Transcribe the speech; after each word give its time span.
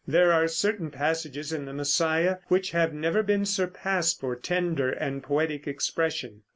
There 0.07 0.33
are 0.33 0.47
certain 0.47 0.89
passages 0.89 1.53
in 1.53 1.65
the 1.65 1.73
"Messiah" 1.75 2.37
which 2.47 2.71
have 2.71 2.91
never 2.91 3.21
been 3.21 3.45
surpassed 3.45 4.19
for 4.19 4.35
tender 4.35 4.89
and 4.89 5.21
poetic 5.21 5.67
expression. 5.67 6.41